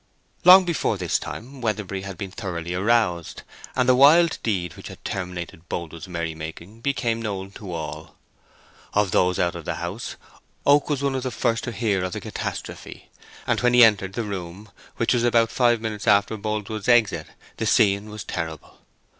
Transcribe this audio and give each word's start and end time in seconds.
Long 0.43 0.65
before 0.65 0.97
this 0.97 1.19
time 1.19 1.61
Weatherbury 1.61 2.01
had 2.01 2.17
been 2.17 2.31
thoroughly 2.31 2.73
aroused, 2.73 3.43
and 3.75 3.87
the 3.87 3.93
wild 3.93 4.39
deed 4.41 4.75
which 4.75 4.87
had 4.87 5.05
terminated 5.05 5.69
Boldwood's 5.69 6.07
merrymaking 6.07 6.81
became 6.81 7.21
known 7.21 7.51
to 7.51 7.71
all. 7.71 8.15
Of 8.95 9.11
those 9.11 9.37
out 9.37 9.53
of 9.53 9.63
the 9.65 9.75
house 9.75 10.15
Oak 10.65 10.89
was 10.89 11.03
one 11.03 11.13
of 11.13 11.21
the 11.21 11.29
first 11.29 11.63
to 11.65 11.71
hear 11.71 12.03
of 12.03 12.13
the 12.13 12.19
catastrophe, 12.19 13.09
and 13.45 13.59
when 13.61 13.75
he 13.75 13.83
entered 13.83 14.13
the 14.13 14.23
room, 14.23 14.71
which 14.97 15.13
was 15.13 15.23
about 15.23 15.51
five 15.51 15.79
minutes 15.81 16.07
after 16.07 16.35
Boldwood's 16.35 16.87
exit, 16.89 17.27
the 17.57 17.67
scene 17.67 18.09
was 18.09 18.23
terrible. 18.23 18.79